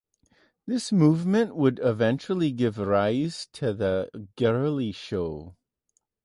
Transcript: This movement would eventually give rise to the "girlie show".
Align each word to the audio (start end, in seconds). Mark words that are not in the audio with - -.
This 0.65 0.91
movement 0.91 1.55
would 1.55 1.79
eventually 1.83 2.51
give 2.51 2.79
rise 2.79 3.47
to 3.53 3.71
the 3.71 4.09
"girlie 4.35 4.93
show". 4.93 5.55